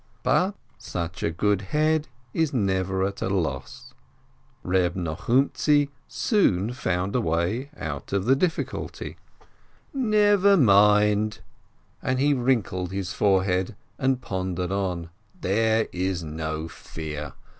[0.23, 0.55] But
[0.95, 3.93] a good head is never at a loss!
[4.63, 9.17] Reb ISTochumtzi soon found a way out of the difficulty.
[9.93, 11.41] "Never mind!"
[12.01, 15.11] and he wrinkled his forehead, and pondered on.
[15.39, 17.33] "There is no fear!